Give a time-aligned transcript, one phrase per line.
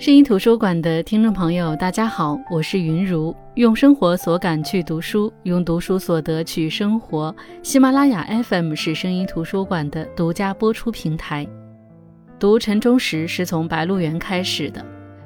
[0.00, 7.36] 声音图书馆的听众朋友，大家好，我是云如，用生活所感去读书，用读书所得去生活。
[7.62, 11.46] 喜马拉雅 FM 是声音图书馆的独家播出平台。
[12.38, 14.82] 读陈忠实是从《白鹿原》开始的，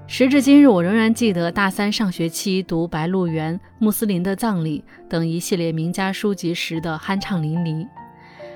[0.08, 7.86] 时至今日，我仍然记得大三上学期读《白鹿原》《穆斯林的葬礼》等一系列名家书籍时的酣畅淋漓。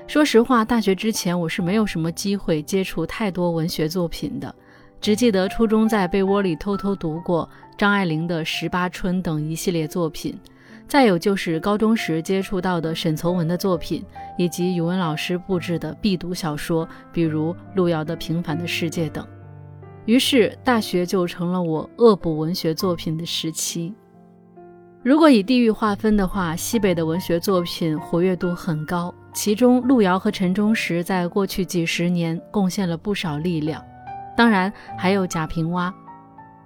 [0.05, 4.53] 说实话，大学之前我是没有什么机会接触太多文学作品的。
[5.01, 10.37] 只记得初中在被窝里偷偷读过张爱玲的《十八春》等一系列作品，
[10.87, 14.03] 再有就是高中时接触到的沈从文的作品，
[14.37, 19.25] 以及语文老师布置的必读小说，比如路遥的《平凡的世界》等。
[20.05, 23.93] 于是大学就成了我恶补文学作品的时期。
[25.01, 33.81] 如果以地域划分的话，西北的文学作品活跃度很高，其中路遥和陈忠实在过去几十年贡献了不少力量。
[34.39, 35.93] 当然还有贾平凹，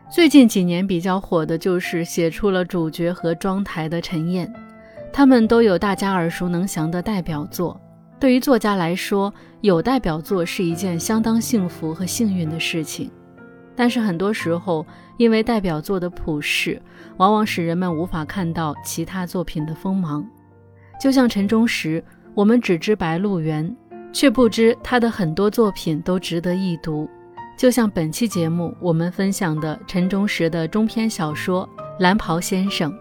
[0.07, 4.53] 最近几年比较火的就是写出了主角和妆台的陈燕，
[5.11, 7.81] 他们都有大家耳熟能详的代表作。
[8.19, 13.09] 对于作家来说，有代表作是一件相当幸福和幸运的事情。
[13.75, 14.85] 但是很多时候，
[15.17, 16.79] 因为代表作的普世，
[17.17, 20.23] 往往使人们无法看到其他作品的锋芒。
[21.01, 22.03] 就像陈忠实，
[22.35, 23.67] 我们只知《白鹿原》，
[24.13, 27.09] 却不知他的很多作品都值得一读。
[27.64, 31.66] 就像本期节目我们分享的陈忠实的中篇小说
[31.97, 32.92] 《蓝袍先生》。《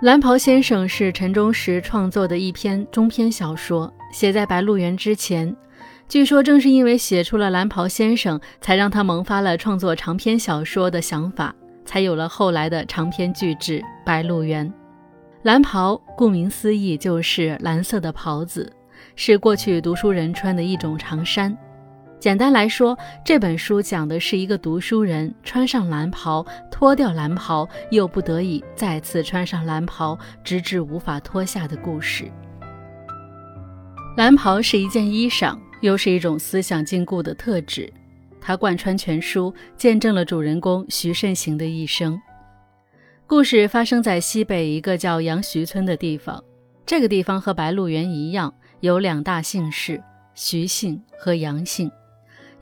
[0.00, 5.56] 蓝袍先生》是陈忠实创作的一篇中篇小说，写在《白鹿原》之前。
[6.08, 14.68] 据说正是因为写出了《蓝袍先生》，才让他萌发了创作长篇小说的想法，才有了后来的长篇巨制《白鹿原》。
[15.44, 18.72] 蓝袍顾名思义就是蓝色的袍子，
[19.14, 21.56] 是过去读书人穿的一种长衫。
[22.22, 32.30] 简单来说，这本书讲的是一个读书人穿上蓝袍，脱掉蓝袍，又不得已再次穿上蓝袍，直至无法脱下的故事。
[34.16, 37.92] 蓝袍是一件衣裳，又是一种思想禁锢的特质，
[38.40, 42.16] 它贯穿全书，见证了主人公徐慎行的一生。
[43.26, 46.40] 故事发生在西北一个叫杨徐村的地方，
[46.86, 50.00] 这个地方和白鹿原一样，有两大姓氏：
[50.36, 51.90] 徐姓和杨姓。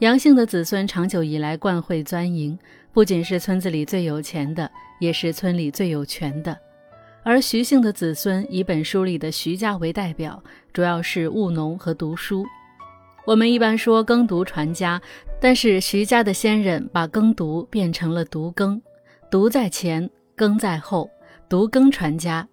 [0.00, 2.58] 杨姓的子孙长久以来惯会钻营，
[2.90, 6.56] 不仅是村子里最有钱的，也是村里最有权的。
[7.22, 12.46] 而徐姓的子孙以本书里的徐家为代表，主要是务农和读书。
[13.26, 14.98] 我们一般说耕读传家，
[15.38, 18.80] 但是徐家的先人把耕读变成了读耕，
[19.30, 21.10] 读在前，耕在后，
[21.46, 22.48] 读耕传家。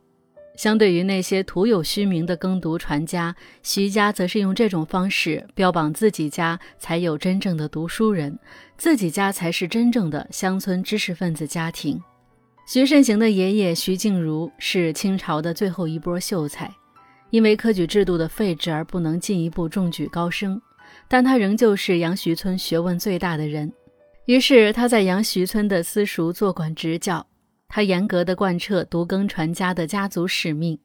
[0.58, 8.38] 相对于那些徒有虚名的耕读传家，徐家则是用这种方式标榜自己家才有真正的读书人，
[8.76, 12.02] 自己家才是真正的乡村知识分子家庭。
[12.68, 16.70] 徐慎行的爷爷徐静茹是清朝的最后一波秀才，
[17.30, 20.60] 因为科举制度的废止而不能进一步中举高升，
[21.08, 23.72] 但他仍旧是杨徐村学问最大的人。
[24.26, 27.26] 于是他在杨徐村的私塾做管执教。
[27.78, 30.80] 他严格的贯彻独耕传家的家族使命，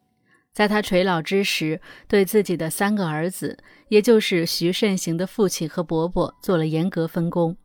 [0.53, 3.57] 在他垂老之时，对自己的三个儿子，
[3.89, 7.57] 也就是徐慎行的父亲和伯伯，做了严格分工。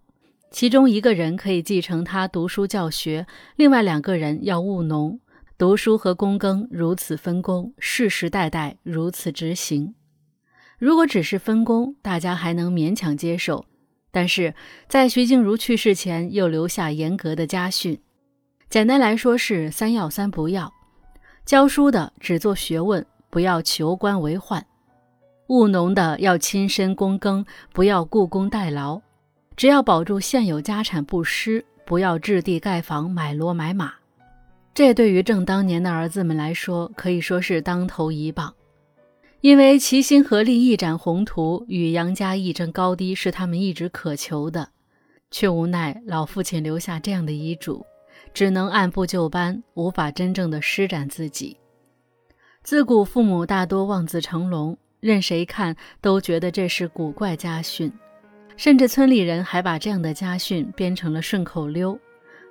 [0.49, 3.27] 其中一个人可以继承他读书教学，
[3.57, 5.19] 另外两个人要务农。
[5.57, 9.94] 读书和躬耕如此分工，世世代代如此执行。
[10.79, 13.65] 如果只是分工，大家还能勉强接受；
[14.09, 14.55] 但是
[14.88, 17.99] 在徐静茹去世前，又留下严格的家训。
[18.69, 20.73] 简单来说是三要三不要：
[21.45, 24.61] 教书的只做学问，不要求官为患；
[25.47, 29.01] 务农的要亲身躬耕，不要雇工代劳；
[29.56, 33.94] 只要保住现有家产不失，不要置地盖房、买骡买马。
[34.73, 38.53] 这对于正当年的儿子们来说，可以说是当头一棒，
[39.39, 44.68] 因为齐心合力一展宏图，与杨家一争高低，是他们一直渴求的，
[45.31, 47.86] 却无奈老父亲留下这样的遗嘱。
[48.38, 51.57] 只能按部就班，无法真正的施展自己。
[52.62, 57.92] 自古父母大多望子成龙，任谁看都觉得这是古怪家训，
[58.56, 62.00] 甚至村里人还把这样的家训编成了顺口溜：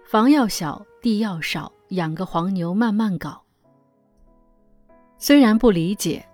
[0.05, 3.41] 房要小，地要少，养个黄牛慢慢搞。
[5.19, 6.27] 虽然不理解，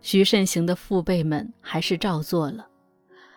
[0.00, 2.66] 徐慎行的父辈们还是照做了。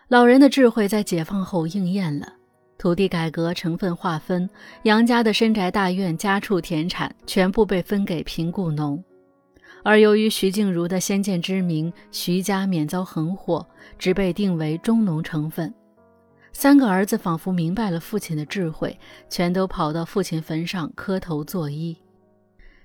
[0.08, 2.39] 老人的智慧在解放后应验了。
[2.80, 4.50] 土地改革成分划分，
[4.84, 9.04] 杨家的深宅大院、家畜田产全部被分给贫雇农，
[9.84, 13.68] 而由于徐静茹的先见之明，徐家免遭横祸，
[13.98, 15.72] 只被定为中农成分。
[16.54, 18.98] 三个儿子仿佛明白了父亲的智慧，
[19.30, 21.98] 全都跑到父亲坟上磕头作揖。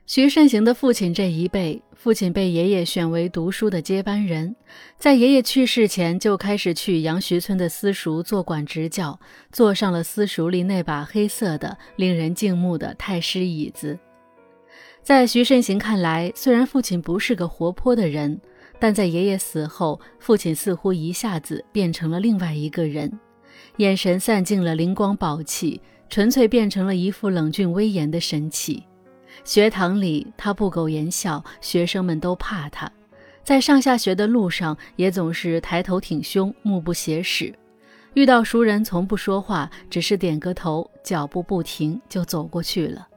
[0.06, 4.55] 徐慎行的父亲这一辈，父亲被爷爷选为读书的接班人，
[4.99, 9.19] 在爷爷去世前就开始去杨徐村的私塾做管执教，
[9.51, 13.99] 坐上了私塾里那把黑色的、令人敬慕的太师椅子。
[15.03, 18.39] 在徐慎行看来，虽然父亲不是个活泼的人，
[18.79, 23.11] 但在爷爷死后，父亲似乎一下子变成了另外一个人，
[23.79, 25.81] 眼神散尽了灵光宝气，
[26.11, 28.85] 纯粹变成了一副冷峻威严的神气。
[29.43, 32.87] 学堂里，他不苟言笑，学生们都怕他；
[33.43, 37.53] 在上下学的路上，也总是抬头挺胸，目不斜视。
[38.15, 43.09] 遇到熟人，从不说话，只是点个头，脚步不停就走过去了。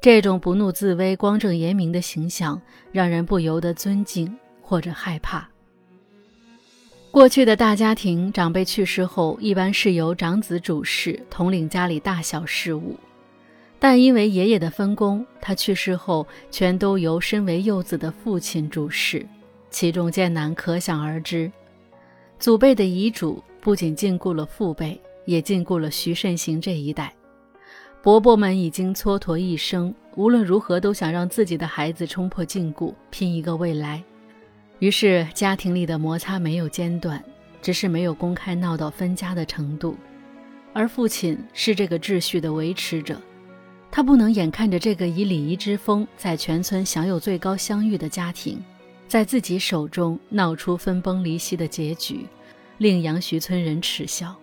[0.00, 2.60] 这种不怒自威、光正严明的形象，
[2.92, 5.48] 让人不由得尊敬或者害怕。
[7.10, 12.98] 过去的大家庭，长辈去世后，一般是由长子主事，统领家里大小事务。
[13.86, 19.26] 但因为爷爷的分工，他去世后全都由身为幼子的父亲主事，
[19.68, 21.52] 其中艰难可想而知。
[22.38, 27.12] 祖辈的遗嘱不仅禁锢了父辈，也禁锢了徐慎行这一代。
[28.02, 34.02] 伯伯们已经蹉跎一生，无论如何都想让自己的孩子冲破禁锢，拼一个未来。
[34.78, 37.22] 于是家庭里的摩擦没有间断，
[37.60, 39.94] 只是没有公开闹到分家的程度。
[40.72, 43.20] 而父亲是这个秩序的维持者。
[43.96, 48.60] 他不能眼看着这个以礼仪之风在全村享有最高相誉的家庭，
[49.06, 52.26] 在自己手中闹出分崩离析的结局，
[52.78, 54.34] 令杨徐村人耻笑。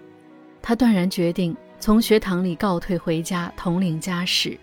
[0.62, 4.58] 他断然决定从学堂里告退回家，统领家事。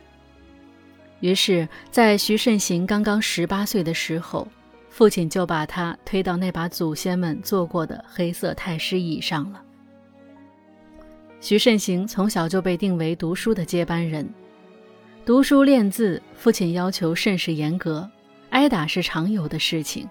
[1.21, 4.49] 于是，在徐慎行刚刚十八岁的时候，
[4.89, 9.61] 父亲就把他推到那把祖先们坐过的黑色太师椅上了。
[11.43, 14.27] 徐慎行从小就被定为读书的接班人。
[15.29, 18.11] 读书练字，父亲要求甚是严格，
[18.49, 20.09] 挨打是常有的事情。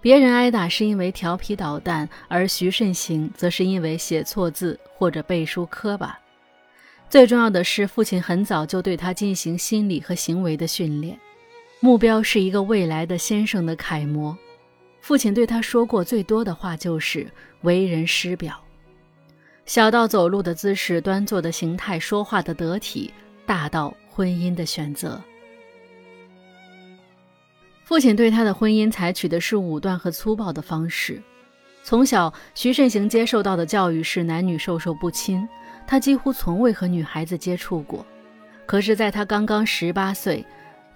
[0.00, 6.18] 别人挨打是因为调皮捣蛋，而徐慎行则是因为写错字或者背书磕巴。
[7.10, 11.20] 最重要的是，父亲很早就对他进行心理和行为的训练，
[11.80, 14.34] 目标是一个未来的先生的楷模。
[15.02, 18.58] 父亲对他说过最多的话就是“为人师表”，
[19.66, 23.12] 小到走路的姿势、端坐的形态、说话的得体，
[23.44, 23.94] 大到。
[24.20, 25.18] 婚姻的选择，
[27.84, 31.22] 父亲对他的婚姻采取的是武断和粗暴的方式。
[31.82, 35.48] 从小，徐慎行接受到的教育是男女授受不亲，
[35.86, 38.04] 他几乎从未和女孩子接触过。
[38.66, 40.44] 可是，在他刚刚十八岁，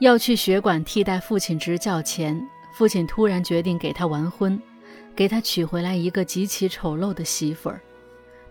[0.00, 2.38] 要去学馆替代父亲执教前，
[2.75, 4.61] 父亲突然决定给他完婚，
[5.17, 7.81] 给他娶回来一个极其丑陋的媳妇儿，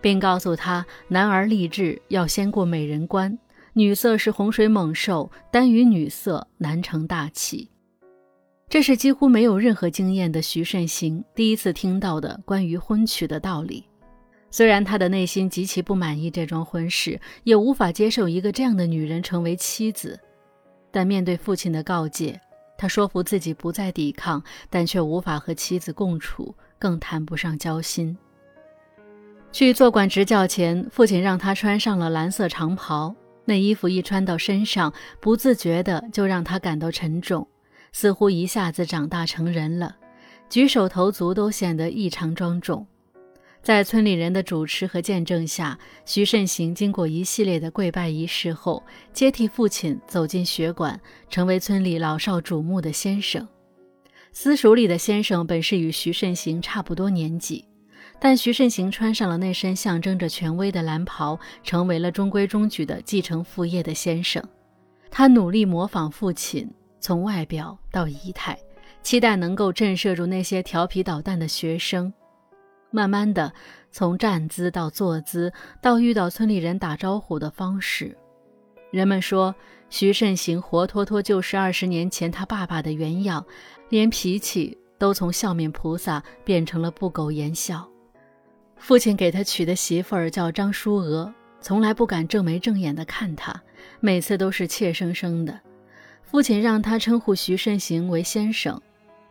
[0.00, 3.38] 并告诉他，男儿立志要先过美人关。
[3.76, 7.68] 女色是洪水猛兽，单于女色难成大器。
[8.68, 13.84] 这是几乎没有任何经验的徐慎行第一次听到的关于婚娶的道理。
[14.48, 20.18] 虽然他的内心极其不满意这桩婚事，也无法接受一个这样的女人成为妻子，
[20.92, 22.40] 但面对父亲的告诫，
[22.78, 28.16] 他说服自己不再抵抗，但却无法和妻子共处，更谈不上交心。
[29.50, 33.12] 去做管执教前，父亲让他穿上了蓝色长袍。
[33.44, 37.46] 那衣服一穿到身上，不自觉的就让他感到沉重，
[37.92, 39.96] 似乎一下子长大成人了，
[40.48, 42.86] 举手投足都显得异常庄重。
[43.62, 48.82] 在村里人的主持和见证下，徐慎行经过一系列的跪拜仪式后，
[49.12, 53.48] 接替父亲走进学馆，成为村里老少瞩目的先生。
[54.32, 57.64] 私塾里的先生本是与徐慎行差不多年纪。
[58.18, 64.42] 但徐慎行穿上了那身象征着权威的蓝袍，成为了中规中矩的继承父业的先生。
[65.10, 66.68] 他努力模仿父亲，
[67.00, 68.58] 从外表到仪态，
[69.02, 72.12] 期待能够震慑住那些调皮捣蛋的学生。
[72.90, 73.52] 慢慢的，
[73.90, 75.52] 从站姿到坐姿，
[75.82, 78.16] 到遇到村里人打招呼的方式，
[78.90, 79.54] 人们说
[79.90, 83.44] 徐慎行活脱脱就是二十年前他爸爸的原样，
[83.88, 87.88] 连脾气都从笑面菩萨变成了不苟言笑。
[88.76, 93.62] 父亲给他娶的媳妇儿叫张淑娥，从来不敢正眉正眼的看他，
[94.00, 95.58] 每次都是怯生生的。
[96.22, 98.80] 父亲让他称呼徐慎行为先生，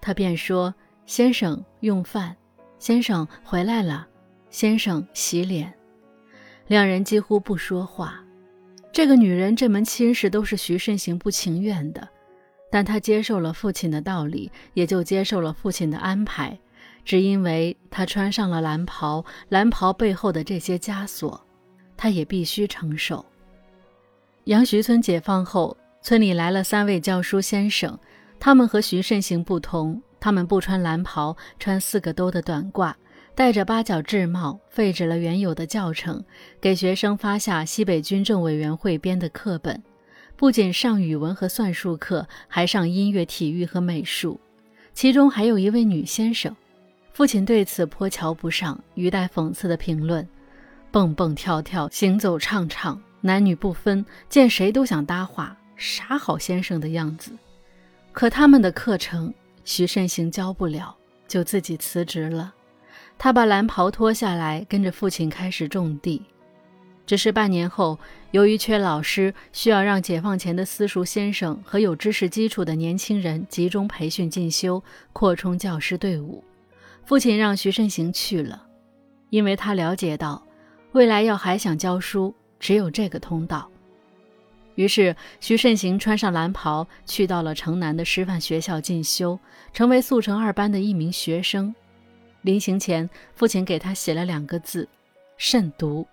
[0.02, 0.74] 他便说
[1.06, 2.36] ：“先生用饭，
[2.80, 4.08] 先生回来了，
[4.50, 5.74] 先生洗脸。”
[6.68, 8.24] 两人几乎不说话。
[8.92, 12.08] 这个女人这门亲事都是徐慎行不情愿的，
[12.72, 16.58] 但他接受了父亲的道理，也就接受了父亲的安排。
[17.06, 21.46] 只因为他穿上了蓝袍，蓝袍背后的这些枷锁，
[21.98, 23.26] 他也必须承受。
[24.46, 27.98] 杨徐村解放后，村里来了三位教书先生，
[28.40, 32.94] 他们和徐慎行不同，他们不穿蓝袍，穿四个兜的短褂，
[33.36, 36.24] 戴着八角制帽，废止了原有的教程，
[36.60, 39.82] 给学生发下西北军政委员会编的课本，
[40.36, 44.40] 不仅上语文和算术课，还上音乐、体育和美术，
[44.94, 46.56] 其中还有一位女先生。
[47.14, 50.28] 父亲对此颇瞧不上，语带讽刺的评论
[50.90, 57.32] ：“蹦蹦跳跳，行走唱唱，男女不分，见谁都想搭话，啥好先生的样子。”
[58.12, 59.32] 可他们的课程，
[59.64, 60.96] 徐慎行教不了，
[61.28, 62.52] 就自己辞职了。
[63.20, 66.24] 他把蓝袍脱下来，跟着父亲开始种地。
[67.06, 68.00] 只是半年后，
[68.32, 76.44] 由于缺老师，需要让解放前的私塾先生和有知识基础的年轻人集中培训进修，扩充教师队伍。
[77.06, 78.66] 父亲让徐慎行去了，
[79.30, 80.42] 因为他了解到，
[80.94, 83.70] 未来要还想教书，只有这个通道。
[84.76, 89.38] 于是，徐慎行穿上蓝袍，去到了城南的师范学校进修，
[89.72, 91.76] 成为速成二班的一名学生。
[92.42, 94.88] 临行前，父亲给他写了两个字
[95.38, 96.08] ：“慎独”，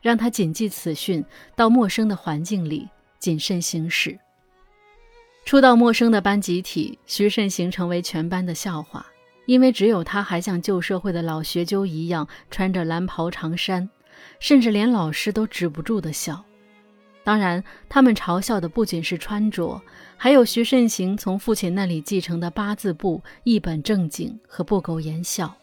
[0.00, 1.24] 让他谨记此训，
[1.56, 4.16] 到陌生的环境里谨慎行事。
[5.44, 9.04] 初到陌生的班集体，徐慎行成为全班的笑话。
[9.48, 13.88] 因为只有他还像旧社会的老学究一样穿着蓝袍长衫，
[14.38, 16.44] 甚至连老师都止不住的笑。
[17.24, 19.80] 当然，他们嘲笑的不仅是穿着，
[20.18, 25.54] 还有徐慎行从父亲那里继承的八字步、一本正经和不苟言笑，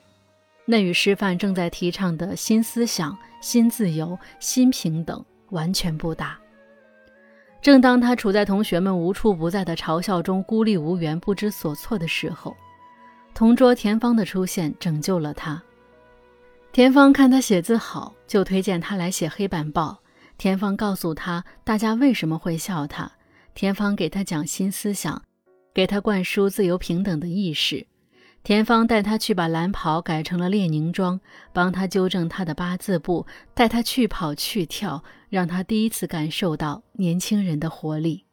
[0.66, 6.36] 那与师范正在提倡的新思想、新自由、新平等完全不搭。
[7.62, 12.58] 正当他处在同学们无处不在的嘲笑中孤立无援、不知所措的时候，
[13.36, 15.62] 同桌田芳的出现拯救了他。
[16.72, 20.02] 田芳看他写字好，就推荐他来写黑板报。
[20.38, 23.12] 田芳告诉他大家为什么会笑他。
[23.54, 25.22] 田芳给他讲新思想，
[25.74, 27.86] 给他灌输自由平等的意识。
[28.42, 31.20] 田芳带他去把蓝袍改成了列宁装，
[31.52, 38.24] 帮他纠正他的八字步，带他去跑去跳，让他第一次感受到年轻人的活力。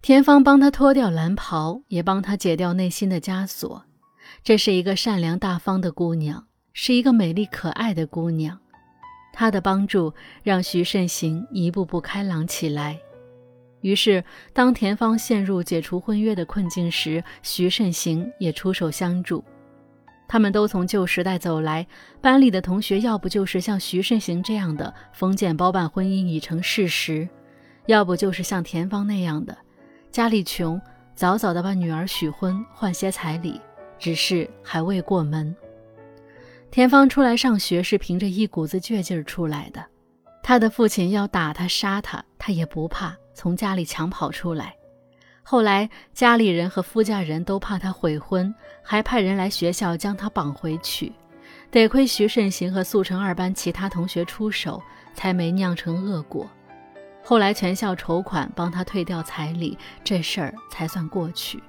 [0.00, 3.84] 田芳帮他脱掉蓝袍，也帮他解掉内心的枷锁。
[4.42, 8.58] 这是一个善良大方的姑娘，是一个美丽可爱的姑娘。
[9.32, 10.12] 她的帮助
[10.42, 12.98] 让徐慎行一步步开朗起来。
[13.80, 19.44] 于是，当田芳陷入解除婚约的困境时，徐慎行也出手相助。
[20.26, 21.86] 他们都从旧时代走来，
[22.20, 27.28] 班里的同学要不就是像徐慎行这样的封建包办婚姻已成事实，
[27.86, 29.54] 要不就是像田芳那样的，
[30.10, 30.80] 家里穷，
[31.14, 33.60] 早早的把女儿许婚，换些彩礼。
[34.04, 35.56] 只是还未过门。
[36.70, 39.82] 田芳出来上学是凭着一股子倔劲儿出来的。
[40.42, 44.74] 他的父亲要打他、杀他，他也不怕，从家里抢跑出来。
[45.42, 51.10] 后来家里人和夫家人都怕他悔婚，还派人来学校将他绑回去。
[51.70, 54.82] 得亏徐慎行和速成二班其他同学出手，
[55.14, 56.46] 才没酿成恶果。
[57.22, 61.62] 后来全校筹款帮他退掉彩礼，这事儿才算过去。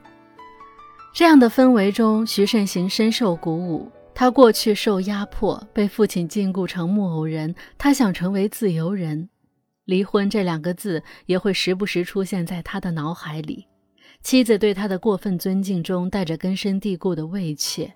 [1.16, 3.90] 这样的氛围中，徐慎行深受鼓舞。
[4.14, 9.30] 他过去受压迫，被父亲禁锢成木偶人，他想成为自由人。
[9.86, 13.66] 离婚这两个字也会时不时出现在他的脑海里。
[14.22, 17.94] 妻子对他的过分尊敬中带着根深蒂固的畏怯。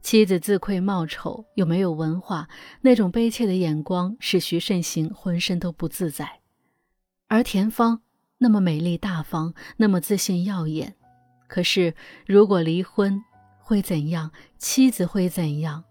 [0.00, 2.48] 妻子自愧貌丑，又没有文化，
[2.82, 6.38] 那种悲切的眼光使徐慎行浑身都不自在。
[7.26, 8.02] 而田芳
[8.38, 10.94] 那么美丽大方，那么自信耀眼。
[11.52, 11.92] 可是，
[12.24, 13.22] 如果离婚
[13.60, 14.30] 会怎样？
[14.56, 15.84] 妻子会怎样？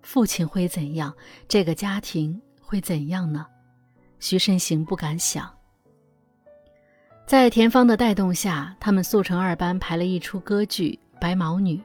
[0.00, 1.12] 父亲会怎样？
[1.48, 3.44] 这个家庭会怎样呢？
[4.20, 5.52] 徐慎行不敢想。
[7.26, 11.78] 在田芳的带动下，他们速成二班排了一出歌剧《白毛女》，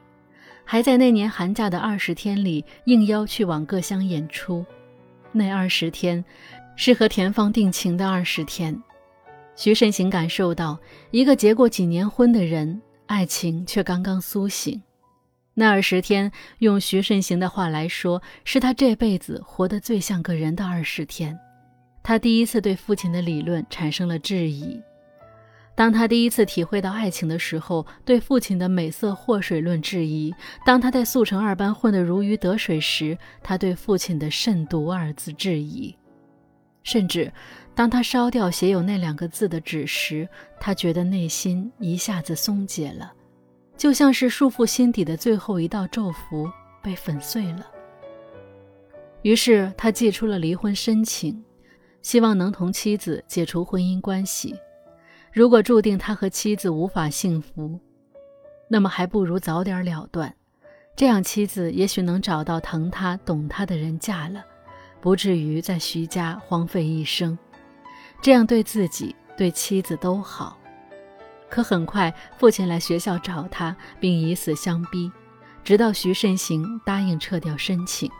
[0.64, 4.64] 还在那年寒假的二十天里应邀去往各乡演出。
[5.32, 6.24] 那二十天，
[6.76, 8.80] 是和田芳定情的二十天。
[9.56, 10.78] 徐慎行感受到，
[11.10, 12.80] 一个结过几年婚的人。
[13.06, 14.82] 爱情却刚刚苏醒，
[15.52, 21.38] 那二十天，用徐慎行的话来说，是他这辈子活得最像个人的二十天。
[22.02, 24.80] 他第一次对父亲的理论产生了质疑。
[25.76, 30.32] 当他第一次体会到爱情的时候，对父亲的美色祸水论质疑；
[30.64, 35.94] 当他在速成二班混得如鱼得水时，他对父亲的慎独二字质疑。
[36.84, 37.32] 甚至，
[37.74, 40.28] 当他烧掉写有那两个字的纸时，
[40.60, 43.12] 他觉得内心一下子松解了，
[43.76, 46.48] 就像是束缚心底的最后一道咒符
[46.80, 47.66] 被粉碎了。
[49.22, 51.42] 于是他寄出了离婚申请，
[52.00, 54.54] 希望能同妻子解除婚姻关系。
[55.32, 57.80] 如果注定他和妻子无法幸福，
[58.68, 60.32] 那么还不如早点了断，
[60.94, 64.44] 这样妻子也许能找到疼他、懂他的人嫁了，
[65.00, 67.36] 不至于在徐家荒废一生。
[68.24, 70.58] 这样对自己、对妻子都好。
[71.50, 75.12] 可很快，父亲来学校找他，并以死相逼，
[75.62, 78.10] 直到徐慎行答应撤掉申请。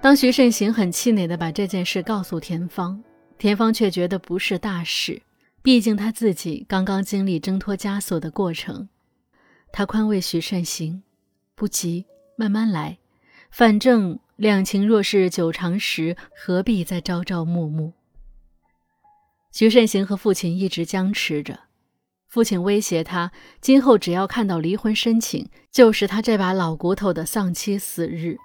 [0.00, 3.04] 当徐慎行很气馁地把这件事告诉田芳，
[3.36, 5.20] 田芳却觉得不是大事，
[5.60, 8.88] 毕竟他自己刚刚经历挣脱枷锁的过程。
[9.70, 11.02] 他宽慰徐慎行
[11.54, 12.06] ：“不急，
[12.38, 12.96] 慢慢来，
[13.50, 17.92] 反正两情若是久长时，何必再朝朝暮暮？”
[19.54, 21.56] 徐慎行和父亲一直僵持着。
[22.26, 23.30] 父亲威胁他，
[23.60, 28.36] 今后只要看到离婚申请，就是他这把老骨头的丧妻死日。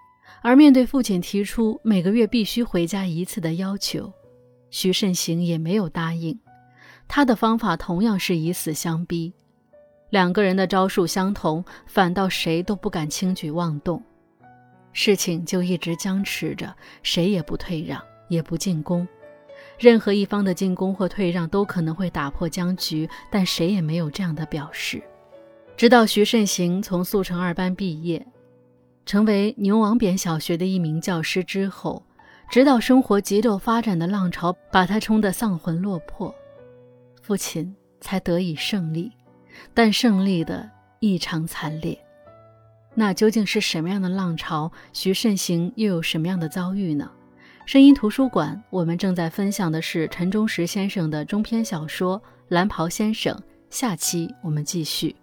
[0.43, 4.13] 而面对父亲提出每个月必须回家一次的要求，
[4.69, 6.39] 徐慎行也没有答应。
[7.07, 9.33] 他的方法同样是以死相逼，
[10.11, 13.99] 两个人的招数相同，反倒谁都不敢轻举妄动。
[14.93, 19.07] 事情就一直僵持着，谁也不退让，也不进攻。
[19.79, 25.01] 任何一方的进攻或退让都可能会打破僵局，但谁也没有这样的表示。
[25.77, 28.27] 直到徐慎行从速成二班毕业，
[29.05, 32.03] 成为牛王扁小学的一名教师之后，
[32.49, 36.35] 直到生活急骤发展的浪潮把他冲得丧魂落魄，
[37.21, 39.09] 父亲才得以胜利，
[39.73, 40.69] 但胜利的
[40.99, 41.97] 异常惨烈。
[42.93, 44.69] 那究竟是什么样的浪潮？
[44.91, 47.09] 徐慎行又有什么样的遭遇呢？
[47.69, 53.31] 声音图书馆，我们正在分享的是陈忠实先生的中篇小说《蓝袍先生》，
[53.69, 55.15] 下期我们继续。